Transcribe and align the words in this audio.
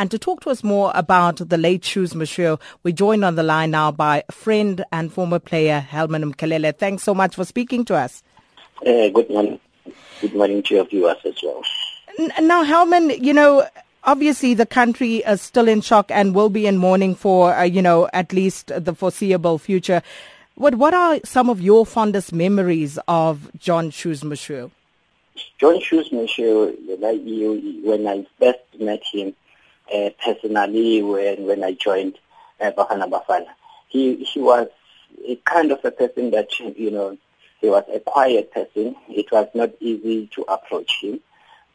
And 0.00 0.10
to 0.12 0.18
talk 0.18 0.40
to 0.44 0.48
us 0.48 0.64
more 0.64 0.92
about 0.94 1.46
the 1.46 1.58
late 1.58 1.84
Shoes 1.84 2.14
Moshoeu, 2.14 2.58
we're 2.82 2.94
joined 2.94 3.22
on 3.22 3.34
the 3.34 3.42
line 3.42 3.72
now 3.72 3.92
by 3.92 4.24
friend 4.30 4.82
and 4.90 5.12
former 5.12 5.38
player 5.38 5.78
Helman 5.78 6.32
Mkhalele. 6.32 6.74
Thanks 6.74 7.02
so 7.02 7.14
much 7.14 7.34
for 7.34 7.44
speaking 7.44 7.84
to 7.84 7.96
us. 7.96 8.22
Uh, 8.78 9.10
good 9.10 9.28
morning. 9.28 9.60
Good 10.22 10.34
morning 10.34 10.62
to 10.62 10.76
your 10.76 10.86
viewers 10.86 11.18
as 11.26 11.34
well. 11.42 11.62
Now, 12.40 12.62
Helman, 12.62 13.10
you 13.22 13.34
know, 13.34 13.66
obviously 14.02 14.54
the 14.54 14.64
country 14.64 15.16
is 15.16 15.42
still 15.42 15.68
in 15.68 15.82
shock 15.82 16.10
and 16.10 16.34
will 16.34 16.48
be 16.48 16.66
in 16.66 16.78
mourning 16.78 17.14
for, 17.14 17.54
uh, 17.54 17.64
you 17.64 17.82
know, 17.82 18.08
at 18.14 18.32
least 18.32 18.72
the 18.74 18.94
foreseeable 18.94 19.58
future. 19.58 20.00
What 20.54 20.76
what 20.76 20.94
are 20.94 21.20
some 21.24 21.50
of 21.50 21.60
your 21.60 21.84
fondest 21.84 22.32
memories 22.32 22.98
of 23.06 23.50
John 23.58 23.90
Shoes 23.90 24.22
Moshoeu? 24.22 24.70
John 25.58 25.78
Shoes 25.78 26.08
Moshoeu, 26.08 26.74
when 27.84 28.06
I 28.06 28.26
first 28.38 28.60
met 28.80 29.02
him 29.12 29.34
uh, 29.94 30.10
personally, 30.24 31.02
when 31.02 31.46
when 31.46 31.64
I 31.64 31.72
joined 31.72 32.18
uh, 32.60 32.70
Bafana 32.72 33.08
Bafana, 33.08 33.48
he 33.88 34.16
he 34.16 34.40
was 34.40 34.68
a 35.26 35.36
kind 35.36 35.72
of 35.72 35.84
a 35.84 35.90
person 35.90 36.30
that 36.30 36.58
you 36.60 36.90
know 36.90 37.16
he 37.60 37.68
was 37.68 37.84
a 37.92 38.00
quiet 38.00 38.52
person. 38.52 38.96
It 39.08 39.30
was 39.30 39.48
not 39.54 39.70
easy 39.80 40.28
to 40.34 40.42
approach 40.42 41.00
him, 41.02 41.20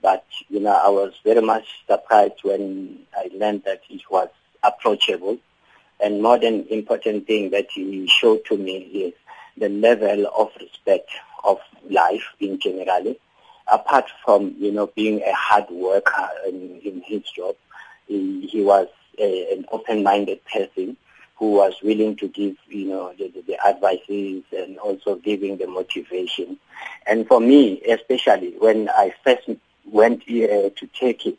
but 0.02 0.26
you 0.50 0.59
know 0.59 0.72
I 0.73 0.90
was 0.90 1.14
very 1.23 1.42
much 1.42 1.68
surprised 1.88 2.44
when 2.44 3.00
I 3.16 3.30
learned 3.34 3.64
that 3.66 3.82
he 3.88 4.04
was 4.09 4.30
approachable 4.64 5.38
and 6.00 6.22
more 6.22 6.38
than 6.38 6.66
important 6.70 7.28
thing 7.28 7.52
that 7.52 7.68
he 7.72 8.08
showed 8.08 8.45
to 8.45 8.58
me 8.58 8.78
is 8.78 9.14
the 9.58 9.70
level 9.70 10.28
of 10.38 10.50
respect 10.59 11.09
of 11.44 11.59
life 11.90 12.23
in 12.40 12.59
general. 12.59 13.16
Apart 13.68 14.06
from, 14.23 14.54
you 14.59 14.72
know, 14.72 14.88
being 14.88 15.22
a 15.23 15.34
hard 15.34 15.70
worker 15.72 16.30
in, 16.48 16.80
in 16.84 17.02
his 17.02 17.23
job, 17.23 17.56
he, 18.08 18.62
was 18.62 18.88
a, 19.20 19.54
an 19.54 19.66
open-minded 19.72 20.41
person 20.45 20.98
who 21.36 21.52
was 21.52 21.73
willing 21.84 22.16
to 22.16 22.28
give, 22.28 22.56
you 22.67 22.88
know, 22.88 23.14
the, 23.17 23.31
the, 23.45 23.67
advices 23.67 24.44
and 24.56 24.78
also 24.80 25.16
giving 25.16 25.58
the 25.58 25.67
motivation. 25.67 26.58
And 27.06 27.28
for 27.28 27.42
me, 27.42 27.81
especially 27.81 28.56
when 28.58 28.89
I 28.89 29.14
first 29.23 29.50
went 29.86 30.23
here 30.23 30.70
to 30.70 30.88
Turkey, 30.88 31.38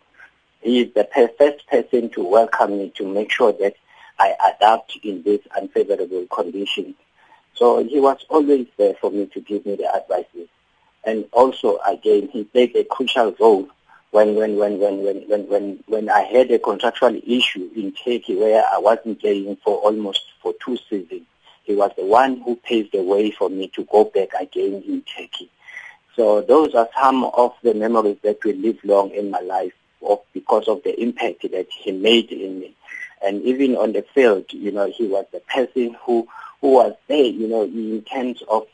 he 0.60 0.80
is 0.82 0.94
the 0.94 1.08
first 1.38 1.66
person 1.68 2.10
to 2.10 2.24
welcome 2.24 2.78
me 2.78 2.92
to 2.96 3.06
make 3.06 3.30
sure 3.30 3.52
that 3.52 3.76
I 4.18 4.34
adapt 4.54 4.98
in 5.02 5.22
this 5.22 5.40
unfavorable 5.56 6.26
conditions. 6.26 6.94
So 7.54 7.82
he 7.82 8.00
was 8.00 8.24
always 8.28 8.66
there 8.76 8.94
for 9.00 9.10
me 9.10 9.26
to 9.26 9.40
give 9.40 9.64
me 9.64 9.76
the 9.76 9.94
advices. 9.94 10.48
And 11.04 11.26
also, 11.32 11.78
again, 11.86 12.28
he 12.32 12.44
played 12.44 12.74
a 12.76 12.84
crucial 12.84 13.34
role 13.38 13.68
when, 14.16 14.34
when, 14.34 14.56
when, 14.56 14.78
when, 14.78 15.02
when, 15.28 15.46
when, 15.46 15.84
when, 15.84 16.08
I 16.08 16.22
had 16.22 16.50
a 16.50 16.58
contractual 16.58 17.20
issue 17.26 17.68
in 17.76 17.92
Turkey 17.92 18.34
where 18.34 18.64
I 18.64 18.78
wasn't 18.78 19.20
playing 19.20 19.58
for 19.62 19.76
almost 19.76 20.22
for 20.40 20.54
two 20.64 20.78
seasons. 20.88 21.26
He 21.64 21.74
was 21.74 21.90
the 21.98 22.06
one 22.06 22.40
who 22.40 22.56
paved 22.56 22.92
the 22.92 23.02
way 23.02 23.30
for 23.30 23.50
me 23.50 23.68
to 23.74 23.84
go 23.84 24.04
back 24.04 24.30
again 24.40 24.82
in 24.88 25.02
Turkey. 25.02 25.50
So 26.14 26.40
those 26.40 26.74
are 26.74 26.88
some 26.98 27.24
of 27.24 27.52
the 27.62 27.74
memories 27.74 28.16
that 28.22 28.42
will 28.42 28.56
live 28.56 28.78
long 28.84 29.10
in 29.10 29.30
my 29.30 29.40
life 29.40 29.74
of, 30.00 30.20
because 30.32 30.66
of 30.66 30.82
the 30.82 30.98
impact 30.98 31.42
that 31.42 31.66
he 31.70 31.92
made 31.92 32.32
in 32.32 32.60
me. 32.60 32.74
And 33.22 33.42
even 33.42 33.76
on 33.76 33.92
the 33.92 34.06
field, 34.14 34.46
you 34.48 34.72
know, 34.72 34.90
he 34.90 35.06
was 35.08 35.26
the 35.30 35.40
person 35.40 35.94
who, 36.06 36.26
who 36.62 36.70
was 36.70 36.94
there, 37.08 37.22
you 37.22 37.48
know, 37.48 37.64
in 37.64 38.02
terms 38.10 38.42
of 38.48 38.66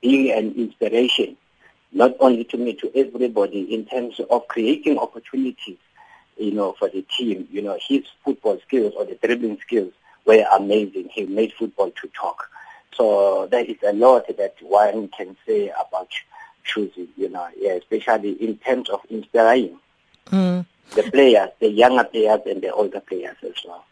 being 0.00 0.30
an 0.30 0.54
inspiration, 0.54 1.36
not 1.94 2.14
only 2.20 2.44
to 2.44 2.56
me, 2.58 2.74
to 2.74 2.90
everybody, 2.94 3.72
in 3.74 3.86
terms 3.86 4.20
of 4.28 4.48
creating 4.48 4.98
opportunities, 4.98 5.78
you 6.36 6.52
know, 6.52 6.72
for 6.78 6.88
the 6.88 7.02
team. 7.02 7.48
You 7.50 7.62
know, 7.62 7.78
his 7.80 8.02
football 8.24 8.58
skills 8.66 8.92
or 8.96 9.04
the 9.04 9.14
dribbling 9.14 9.58
skills 9.60 9.92
were 10.26 10.44
amazing. 10.54 11.08
He 11.12 11.24
made 11.24 11.52
football 11.52 11.90
to 11.90 12.08
talk. 12.08 12.50
So 12.94 13.46
there 13.50 13.64
is 13.64 13.76
a 13.86 13.92
lot 13.92 14.26
that 14.36 14.54
one 14.60 15.08
can 15.08 15.36
say 15.46 15.70
about 15.70 16.10
choosing, 16.64 17.08
you 17.16 17.28
know, 17.28 17.48
yeah, 17.56 17.72
especially 17.72 18.32
in 18.32 18.58
terms 18.58 18.90
of 18.90 19.00
inspiring. 19.08 19.78
Mm 20.26 20.66
the 20.94 21.02
players, 21.10 21.50
the 21.60 21.70
younger 21.70 22.04
players 22.04 22.40
and 22.46 22.62
the 22.62 22.72
older 22.72 23.00
players 23.00 23.36
as 23.42 23.54
well. 23.66 23.84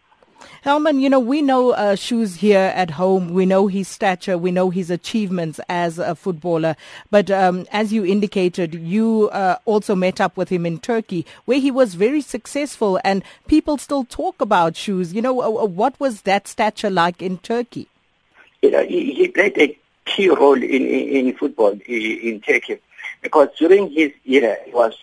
Helman, 0.62 1.00
you 1.00 1.10
know, 1.10 1.20
we 1.20 1.42
know 1.42 1.70
uh, 1.70 1.96
Shoes 1.96 2.36
here 2.36 2.72
at 2.74 2.90
home. 2.90 3.32
We 3.32 3.46
know 3.46 3.66
his 3.66 3.88
stature. 3.88 4.38
We 4.38 4.50
know 4.50 4.70
his 4.70 4.90
achievements 4.90 5.60
as 5.68 5.98
a 5.98 6.14
footballer. 6.14 6.76
But 7.10 7.30
um, 7.30 7.66
as 7.72 7.92
you 7.92 8.04
indicated, 8.04 8.74
you 8.74 9.28
uh, 9.30 9.56
also 9.64 9.94
met 9.94 10.20
up 10.20 10.36
with 10.36 10.50
him 10.50 10.64
in 10.64 10.78
Turkey, 10.78 11.26
where 11.44 11.58
he 11.58 11.70
was 11.70 11.94
very 11.94 12.20
successful, 12.20 13.00
and 13.04 13.24
people 13.48 13.78
still 13.78 14.04
talk 14.04 14.40
about 14.40 14.76
Shoes. 14.76 15.12
You 15.12 15.22
know, 15.22 15.40
uh, 15.40 15.62
uh 15.62 15.66
what 15.66 15.98
was 15.98 16.22
that 16.22 16.46
stature 16.46 16.90
like 16.90 17.20
in 17.20 17.38
Turkey? 17.38 17.88
You 18.62 18.70
know, 18.70 18.84
he, 18.84 19.12
he 19.14 19.28
played 19.28 19.58
a 19.58 19.76
key 20.04 20.28
role 20.28 20.54
in, 20.54 20.62
in, 20.62 21.26
in 21.26 21.36
football 21.36 21.72
in, 21.72 21.80
in 21.86 22.40
Turkey 22.40 22.78
because 23.20 23.48
during 23.58 23.90
his 23.90 24.12
era, 24.24 24.56
he 24.64 24.72
was 24.72 24.94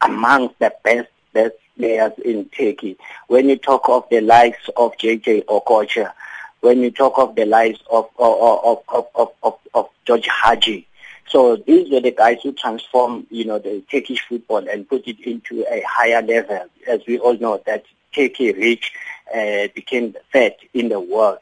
among 0.00 0.54
the 0.58 0.72
best 0.82 1.08
best 1.32 1.54
players 1.80 2.12
in 2.24 2.44
Turkey. 2.50 2.96
When 3.28 3.48
you 3.48 3.56
talk 3.56 3.88
of 3.88 4.04
the 4.10 4.20
likes 4.20 4.68
of 4.76 4.92
JJ 4.98 5.46
Okocha, 5.46 6.12
when 6.60 6.82
you 6.82 6.90
talk 6.90 7.18
of 7.18 7.34
the 7.34 7.46
likes 7.46 7.80
of 7.90 8.08
of 8.18 8.82
of 8.90 9.06
of 9.14 9.28
of, 9.42 9.54
of 9.74 9.88
George 10.06 10.28
Hagi. 10.28 10.86
So 11.28 11.56
these 11.56 11.90
were 11.90 12.00
the 12.00 12.10
guys 12.10 12.38
who 12.42 12.52
transformed, 12.52 13.26
you 13.30 13.44
know, 13.44 13.58
the 13.58 13.82
Turkish 13.90 14.20
football 14.28 14.68
and 14.68 14.88
put 14.88 15.06
it 15.06 15.20
into 15.20 15.64
a 15.70 15.82
higher 15.88 16.20
level. 16.22 16.66
As 16.88 17.00
we 17.06 17.18
all 17.18 17.38
know 17.38 17.62
that 17.66 17.84
Turkey 18.12 18.52
reached, 18.52 18.92
uh, 19.32 19.68
became 19.74 20.16
third 20.32 20.54
in 20.74 20.88
the 20.88 20.98
world. 20.98 21.38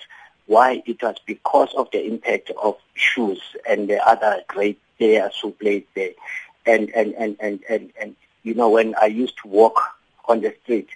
Why? 0.47 0.83
It 0.85 1.03
was 1.03 1.17
because 1.25 1.73
of 1.75 1.91
the 1.91 2.05
impact 2.05 2.51
of 2.63 2.77
Shoes 2.95 3.41
and 3.69 3.89
the 3.89 4.07
other 4.07 4.43
great 4.47 4.79
players 4.99 5.39
who 5.41 5.53
played 5.53 5.87
there. 5.95 6.13
And, 6.67 6.91
and, 6.91 7.15
and, 7.15 7.37
and, 7.41 7.61
and, 7.71 7.91
and 7.99 8.17
you 8.43 8.55
know, 8.55 8.69
when 8.69 8.95
I 9.01 9.07
used 9.07 9.39
to 9.43 9.49
walk 9.49 9.81
on 10.29 10.41
the 10.41 10.55
street, 10.63 10.89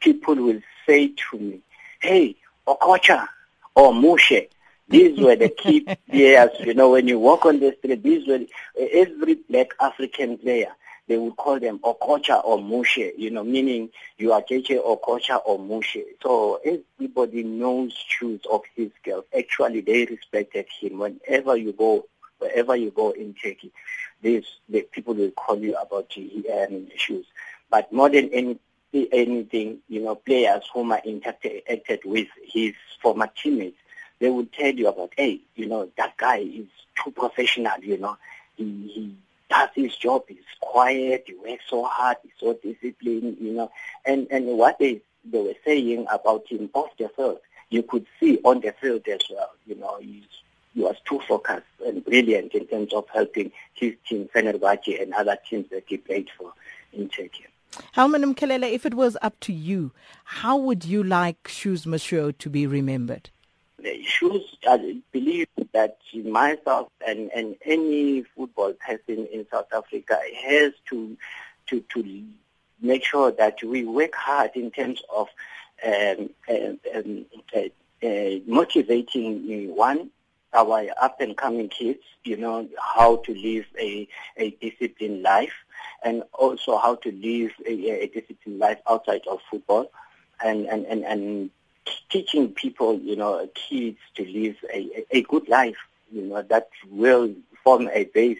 people 0.00 0.34
will 0.36 0.60
say 0.86 1.08
to 1.30 1.38
me, 1.38 1.60
hey, 2.00 2.36
Okocha 2.66 3.26
or 3.74 3.92
Mushe, 3.92 4.48
these 4.88 5.18
were 5.18 5.36
the 5.36 5.48
key 5.48 5.80
players, 6.10 6.50
you 6.60 6.74
know, 6.74 6.90
when 6.90 7.08
you 7.08 7.18
walk 7.18 7.46
on 7.46 7.60
the 7.60 7.74
street, 7.78 8.02
these 8.02 8.26
were 8.26 8.40
every 8.78 9.34
black 9.48 9.68
African 9.80 10.38
player. 10.38 10.72
They 11.06 11.18
would 11.18 11.36
call 11.36 11.60
them 11.60 11.80
Okocha 11.80 12.42
or 12.44 12.58
Mushe, 12.58 13.12
you 13.18 13.30
know, 13.30 13.44
meaning 13.44 13.90
you 14.16 14.32
are 14.32 14.40
JJ 14.40 14.82
Okocha 14.82 15.40
or 15.44 15.58
Mushe. 15.58 16.02
So 16.22 16.60
everybody 16.64 17.42
knows 17.42 17.92
Shoes 17.92 18.40
of 18.50 18.62
his 18.74 18.90
skills. 19.00 19.24
Actually, 19.36 19.82
they 19.82 20.06
respected 20.06 20.66
him. 20.80 20.98
Whenever 20.98 21.56
you 21.56 21.72
go 21.72 22.06
wherever 22.38 22.74
you 22.74 22.90
go 22.90 23.10
in 23.10 23.34
Turkey, 23.34 23.70
these 24.22 24.44
the 24.68 24.82
people 24.82 25.14
will 25.14 25.30
call 25.32 25.58
you 25.58 25.76
about 25.76 26.10
um, 26.16 26.86
issues. 26.94 27.26
But 27.70 27.92
more 27.92 28.08
than 28.08 28.30
any, 28.94 29.08
anything, 29.12 29.78
you 29.88 30.00
know, 30.00 30.14
players 30.14 30.62
whom 30.72 30.92
I 30.92 31.00
interacted 31.00 32.04
with, 32.04 32.28
his 32.44 32.72
former 33.02 33.28
teammates, 33.34 33.78
they 34.20 34.30
would 34.30 34.52
tell 34.52 34.72
you 34.72 34.88
about, 34.88 35.12
hey, 35.16 35.40
you 35.56 35.66
know, 35.66 35.90
that 35.96 36.16
guy 36.16 36.38
is 36.38 36.66
too 37.02 37.10
professional, 37.10 37.78
you 37.82 37.98
know, 37.98 38.16
he, 38.56 38.64
he 38.94 39.16
does 39.50 39.68
his 39.74 39.96
job, 39.96 40.24
he's 40.28 40.38
quiet, 40.60 41.24
he 41.26 41.34
works 41.34 41.64
so 41.68 41.84
hard, 41.84 42.16
he's 42.22 42.32
so 42.38 42.54
disciplined, 42.62 43.36
you 43.40 43.52
know, 43.52 43.70
and, 44.04 44.28
and 44.30 44.46
what 44.46 44.78
they, 44.78 45.00
they 45.24 45.40
were 45.40 45.54
saying 45.64 46.06
about 46.12 46.46
him 46.48 46.70
off 46.72 46.96
the 46.98 47.08
field, 47.08 47.38
you 47.70 47.82
could 47.82 48.06
see 48.20 48.38
on 48.44 48.60
the 48.60 48.72
field 48.80 49.06
as 49.08 49.20
well, 49.30 49.50
you 49.66 49.74
know, 49.74 49.98
he's 50.00 50.24
he 50.74 50.80
was 50.80 50.96
too 51.04 51.20
focused 51.20 51.62
and 51.86 52.04
brilliant 52.04 52.52
in 52.52 52.66
terms 52.66 52.92
of 52.92 53.06
helping 53.14 53.52
his 53.74 53.94
team, 54.08 54.28
Fenerbahce, 54.34 55.00
and 55.00 55.14
other 55.14 55.38
teams 55.48 55.70
that 55.70 55.84
he 55.86 55.98
played 55.98 56.28
for 56.36 56.52
in 56.92 57.08
Turkey. 57.08 57.43
Helman 57.92 58.34
Mkhalele, 58.34 58.70
if 58.72 58.86
it 58.86 58.94
was 58.94 59.16
up 59.22 59.38
to 59.40 59.52
you, 59.52 59.92
how 60.24 60.56
would 60.56 60.84
you 60.84 61.02
like 61.02 61.48
Shoes 61.48 61.84
Moshoeu 61.84 62.36
to 62.38 62.50
be 62.50 62.66
remembered? 62.66 63.30
Shoes, 64.02 64.56
I 64.66 65.00
believe 65.12 65.48
that 65.72 65.98
myself 66.14 66.88
and, 67.06 67.30
and 67.34 67.56
any 67.64 68.22
football 68.22 68.72
person 68.74 69.26
in 69.26 69.46
South 69.50 69.66
Africa 69.74 70.18
has 70.42 70.72
to 70.90 71.16
to 71.66 71.80
to 71.92 72.24
make 72.80 73.04
sure 73.04 73.30
that 73.32 73.62
we 73.62 73.84
work 73.84 74.14
hard 74.14 74.52
in 74.54 74.70
terms 74.70 75.02
of 75.14 75.28
um, 75.84 76.30
um, 76.48 76.78
um, 76.94 77.26
uh, 77.54 78.06
uh, 78.06 78.38
motivating 78.46 79.74
one 79.74 80.10
our 80.54 80.86
up 81.00 81.20
and 81.20 81.36
coming 81.36 81.68
kids, 81.68 82.00
you 82.24 82.36
know, 82.36 82.68
how 82.80 83.16
to 83.16 83.34
live 83.34 83.66
a, 83.78 84.08
a 84.36 84.50
disciplined 84.50 85.22
life 85.22 85.52
and 86.02 86.22
also 86.32 86.78
how 86.78 86.94
to 86.96 87.10
live 87.12 87.52
a, 87.66 88.02
a 88.02 88.06
disciplined 88.06 88.58
life 88.58 88.78
outside 88.88 89.22
of 89.28 89.40
football 89.50 89.90
and, 90.44 90.66
and, 90.66 90.86
and, 90.86 91.04
and 91.04 91.50
teaching 92.08 92.48
people, 92.48 92.98
you 92.98 93.16
know, 93.16 93.48
kids 93.54 93.98
to 94.14 94.24
live 94.24 94.56
a, 94.72 95.04
a 95.10 95.22
good 95.22 95.48
life, 95.48 95.76
you 96.12 96.22
know, 96.22 96.42
that 96.42 96.68
will 96.90 97.32
form 97.62 97.88
a 97.92 98.04
base 98.04 98.38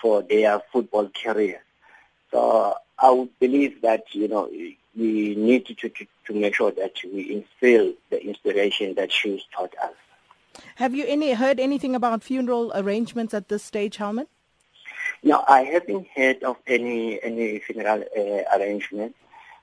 for 0.00 0.22
their 0.22 0.60
football 0.72 1.10
career. 1.22 1.62
So 2.30 2.74
I 2.98 3.10
would 3.10 3.38
believe 3.38 3.82
that, 3.82 4.04
you 4.12 4.28
know, 4.28 4.48
we 4.96 5.34
need 5.34 5.66
to, 5.66 5.74
to, 5.74 6.06
to 6.26 6.34
make 6.34 6.54
sure 6.54 6.70
that 6.72 6.94
we 7.04 7.32
instill 7.32 7.94
the 8.10 8.24
inspiration 8.24 8.94
that 8.94 9.12
Shoes 9.12 9.46
taught 9.54 9.74
us. 9.82 9.94
Have 10.80 10.94
you 10.94 11.04
any 11.06 11.34
heard 11.34 11.60
anything 11.60 11.94
about 11.94 12.22
funeral 12.22 12.72
arrangements 12.74 13.34
at 13.34 13.48
this 13.48 13.62
stage, 13.62 13.98
Helman? 13.98 14.28
No, 15.22 15.44
I 15.46 15.64
haven't 15.64 16.06
heard 16.16 16.42
of 16.42 16.56
any 16.66 17.22
any 17.22 17.58
funeral 17.58 18.02
uh, 18.16 18.56
arrangement 18.56 19.14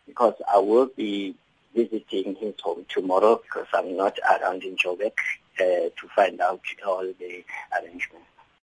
because 0.05 0.35
I 0.47 0.59
will 0.59 0.85
be 0.95 1.33
visiting 1.73 2.35
his 2.35 2.53
home 2.61 2.85
tomorrow 2.87 3.41
because 3.41 3.65
I'm 3.73 3.97
not 3.97 4.19
around 4.29 4.61
in 4.61 4.75
Joburg 4.75 5.17
uh, 5.59 5.89
to 5.97 6.07
find 6.15 6.39
out 6.39 6.61
all 6.85 7.11
the 7.17 7.43
arrangements. 7.73 8.36